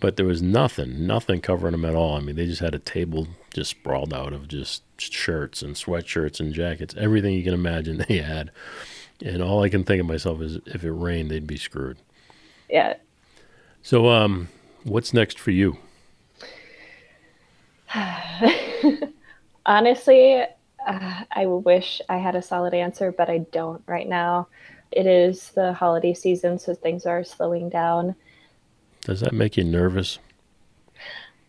[0.00, 2.16] but there was nothing, nothing covering them at all.
[2.16, 6.38] I mean, they just had a table just sprawled out of just shirts and sweatshirts
[6.38, 8.50] and jackets, everything you can imagine they had.
[9.24, 11.98] And all I can think of myself is if it rained, they'd be screwed.
[12.68, 12.94] yeah
[13.82, 14.48] So, um,
[14.84, 15.78] what's next for you?
[19.66, 20.44] Honestly,
[20.86, 24.48] uh, I wish I had a solid answer, but I don't right now.
[24.90, 28.14] It is the holiday season, so things are slowing down.
[29.02, 30.18] Does that make you nervous?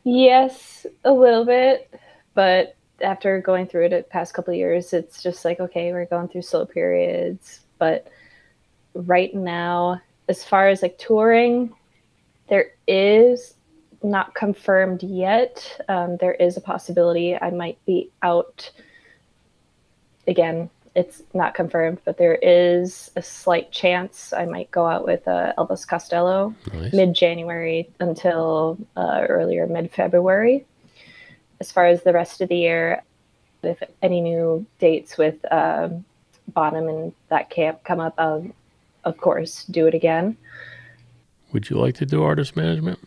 [0.03, 1.93] Yes, a little bit,
[2.33, 6.05] but after going through it the past couple of years, it's just like, okay, we're
[6.05, 7.61] going through slow periods.
[7.77, 8.07] But
[8.93, 11.73] right now, as far as like touring,
[12.49, 13.55] there is
[14.03, 15.81] not confirmed yet.
[15.89, 18.71] Um, there is a possibility I might be out
[20.27, 20.69] again.
[20.95, 25.53] It's not confirmed, but there is a slight chance I might go out with uh,
[25.57, 26.93] Elvis Costello Nice.
[26.93, 30.65] mid January until uh, earlier mid February.
[31.59, 33.03] As far as the rest of the year,
[33.63, 36.05] if any new dates with um,
[36.49, 38.45] Bonham and that camp come up, I'll
[39.03, 40.37] of course do it again.
[41.53, 42.99] Would you like to do artist management?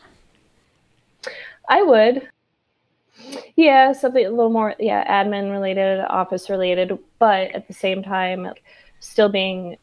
[1.69, 2.29] I would.
[3.57, 8.53] Yeah, something a little more, yeah, admin related, office related, but at the same time,
[9.01, 9.77] still being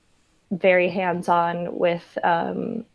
[0.52, 2.86] very hands on with um,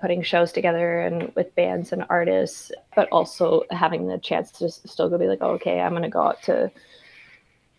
[0.00, 5.10] putting shows together and with bands and artists, but also having the chance to still
[5.10, 6.70] go be like, oh, okay, I'm going to go out to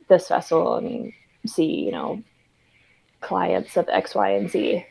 [0.07, 1.13] this festival and
[1.45, 2.21] see, you know,
[3.21, 4.85] clients of X, Y, and Z.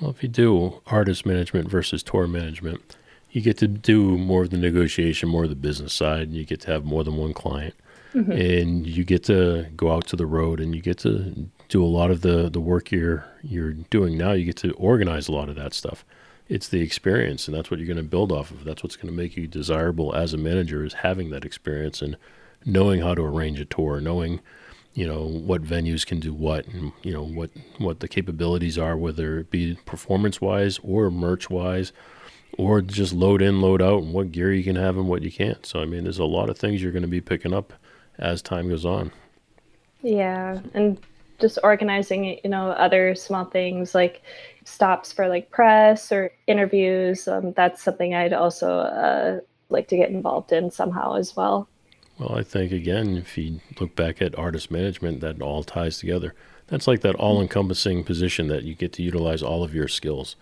[0.00, 2.96] Well, if you do artist management versus tour management,
[3.30, 6.44] you get to do more of the negotiation, more of the business side, and you
[6.44, 7.74] get to have more than one client.
[8.14, 8.32] Mm-hmm.
[8.32, 11.86] And you get to go out to the road and you get to do a
[11.86, 14.32] lot of the, the work you're you're doing now.
[14.32, 16.02] You get to organize a lot of that stuff.
[16.48, 18.64] It's the experience and that's what you're going to build off of.
[18.64, 22.16] That's what's going to make you desirable as a manager is having that experience and
[22.64, 24.40] knowing how to arrange a tour, knowing
[24.94, 28.96] you know what venues can do what and you know what what the capabilities are
[28.96, 31.92] whether it be performance wise or merch wise
[32.56, 35.30] or just load in load out and what gear you can have and what you
[35.30, 37.74] can't so i mean there's a lot of things you're going to be picking up
[38.18, 39.12] as time goes on
[40.02, 40.98] Yeah, and
[41.40, 44.22] just organizing, you know, other small things like
[44.66, 47.28] stops for like press or interviews.
[47.28, 51.68] Um, that's something I'd also uh, like to get involved in somehow as well.
[52.18, 56.34] well i think again if you look back at artist management that all ties together
[56.68, 60.36] that's like that all-encompassing position that you get to utilize all of your skills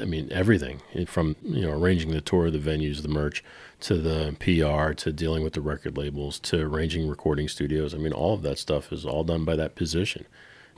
[0.00, 3.44] I mean everything from you know arranging the tour, the venues, the merch,
[3.80, 7.94] to the PR to dealing with the record labels to arranging recording studios.
[7.94, 10.26] I mean, all of that stuff is all done by that position.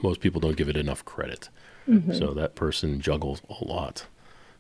[0.03, 1.49] Most people don't give it enough credit.
[1.89, 2.13] Mm-hmm.
[2.13, 4.07] So that person juggles a lot.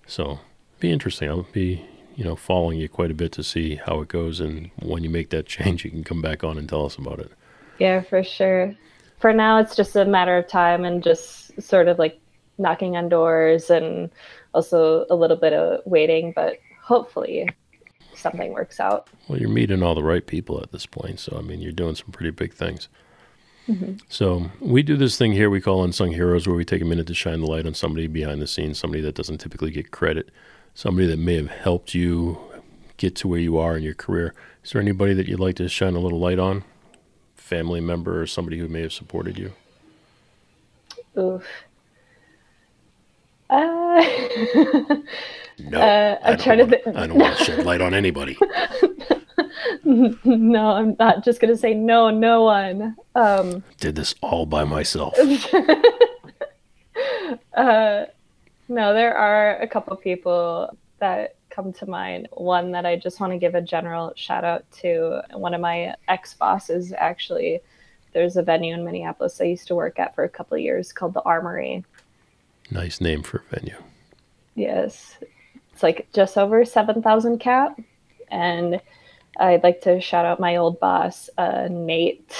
[0.07, 0.41] So
[0.81, 1.29] be interesting.
[1.29, 1.85] I'll be,
[2.17, 5.11] you know, following you quite a bit to see how it goes and when you
[5.11, 7.33] make that change you can come back on and tell us about it.
[7.79, 8.75] Yeah, for sure.
[9.19, 12.21] For now it's just a matter of time and just sort of like
[12.59, 14.11] knocking on doors and
[14.53, 17.49] also a little bit of waiting, but hopefully
[18.15, 19.09] something works out.
[19.29, 21.21] Well, you're meeting all the right people at this point.
[21.21, 22.89] So, I mean, you're doing some pretty big things.
[23.69, 23.95] Mm-hmm.
[24.09, 27.07] So, we do this thing here we call Unsung Heroes, where we take a minute
[27.07, 30.31] to shine the light on somebody behind the scenes, somebody that doesn't typically get credit,
[30.75, 32.39] somebody that may have helped you
[32.97, 34.35] get to where you are in your career.
[34.63, 36.65] Is there anybody that you'd like to shine a little light on?
[37.37, 39.53] Family member or somebody who may have supported you?
[41.17, 41.45] Oof.
[43.51, 43.55] Uh,
[45.59, 46.67] no, uh, I'm trying to.
[46.67, 48.39] Th- I don't want to shed light on anybody.
[49.85, 52.97] no, I'm not just gonna say no, no one.
[53.15, 55.15] Um, Did this all by myself.
[57.55, 58.05] uh,
[58.69, 62.29] no, there are a couple people that come to mind.
[62.33, 65.23] One that I just want to give a general shout out to.
[65.33, 67.61] One of my ex bosses, actually.
[68.13, 70.93] There's a venue in Minneapolis I used to work at for a couple of years
[70.93, 71.85] called the Armory.
[72.71, 73.77] Nice name for a venue.
[74.55, 75.19] Yes.
[75.73, 77.81] It's like just over 7,000 cap.
[78.31, 78.81] And
[79.39, 82.35] I'd like to shout out my old boss, uh, Nate,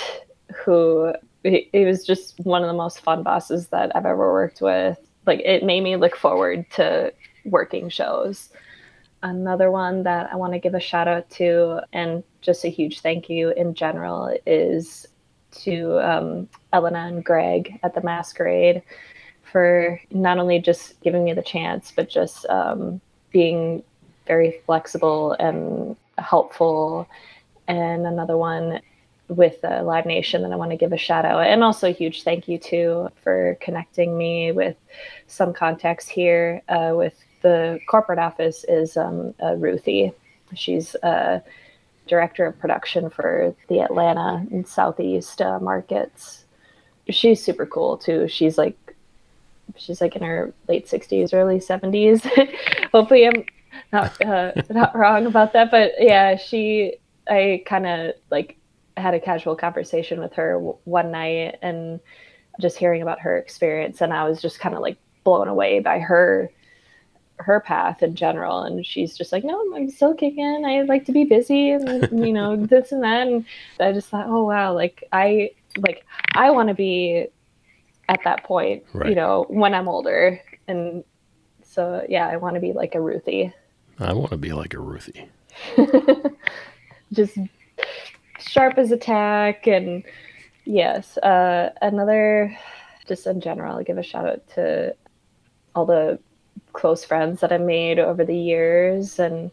[0.65, 4.61] who he, he was just one of the most fun bosses that I've ever worked
[4.61, 4.99] with.
[5.27, 7.13] Like it made me look forward to
[7.45, 8.51] working shows.
[9.23, 13.01] Another one that I want to give a shout out to and just a huge
[13.01, 15.07] thank you in general is
[15.63, 18.83] to um, Elena and Greg at the Masquerade
[19.51, 23.83] for not only just giving me the chance, but just um, being
[24.27, 27.09] very flexible and helpful.
[27.67, 28.81] And another one
[29.29, 31.93] with uh, Live Nation that I want to give a shout out and also a
[31.93, 34.77] huge thank you to for connecting me with
[35.27, 40.13] some contacts here uh, with the corporate office is um, uh, Ruthie.
[40.55, 41.43] She's a
[42.07, 46.45] director of production for the Atlanta and Southeast uh, markets.
[47.09, 48.29] She's super cool too.
[48.29, 48.77] She's like
[49.77, 52.23] she's like in her late 60s, early 70s.
[52.93, 53.45] Hopefully, I'm
[53.95, 55.71] not uh, not wrong about that.
[55.71, 56.97] But yeah, she
[57.29, 58.59] I kind of like
[58.97, 62.01] had a casual conversation with her w- one night and
[62.61, 65.99] just hearing about her experience, and I was just kind of like blown away by
[65.99, 66.51] her
[67.41, 71.11] her path in general and she's just like no i'm still kicking i like to
[71.11, 73.45] be busy and you know this and that and
[73.81, 77.27] i just thought oh wow like i like i want to be
[78.09, 79.09] at that point right.
[79.09, 81.03] you know when i'm older and
[81.65, 83.53] so yeah i want to be like a ruthie
[83.99, 85.29] i want to be like a ruthie
[87.13, 87.39] just
[88.39, 90.03] sharp as attack and
[90.65, 92.57] yes uh another
[93.07, 94.95] just in general I'll give a shout out to
[95.75, 96.19] all the
[96.73, 99.51] close friends that I've made over the years, and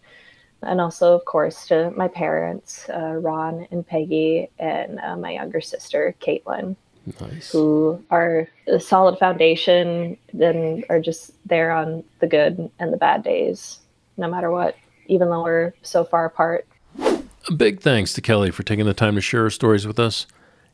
[0.62, 5.62] and also of course to my parents, uh, Ron and Peggy, and uh, my younger
[5.62, 6.76] sister Caitlin.
[7.20, 7.52] Nice.
[7.52, 13.24] Who are a solid foundation and are just there on the good and the bad
[13.24, 13.80] days,
[14.22, 16.66] no matter what, even though we're so far apart.
[17.00, 20.28] A big thanks to Kelly for taking the time to share her stories with us.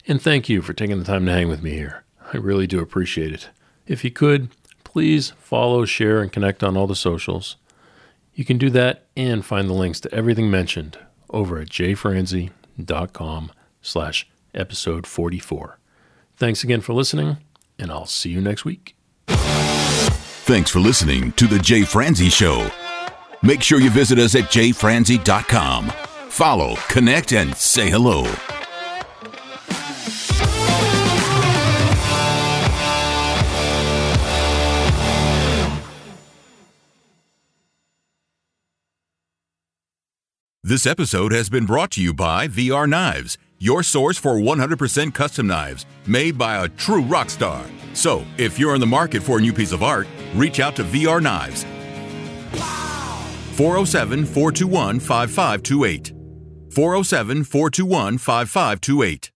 [0.06, 2.04] And thank you for taking the time to hang with me here.
[2.32, 3.48] I really do appreciate it.
[3.86, 4.50] If you could,
[4.84, 7.56] please follow, share, and connect on all the socials.
[8.34, 10.98] You can do that and find the links to everything mentioned
[11.30, 15.78] over at jfranze.com slash episode 44.
[16.36, 17.38] Thanks again for listening,
[17.78, 18.94] and I'll see you next week.
[19.26, 22.70] Thanks for listening to The Jay Franze Show.
[23.42, 25.88] Make sure you visit us at jfranze.com.
[26.28, 28.24] Follow, connect, and say hello.
[40.64, 45.46] This episode has been brought to you by VR Knives, your source for 100% custom
[45.46, 47.64] knives made by a true rock star.
[47.94, 50.84] So, if you're in the market for a new piece of art, reach out to
[50.84, 51.64] VR Knives.
[53.58, 56.12] 407 421 5528.
[56.70, 59.32] 407 421 5528.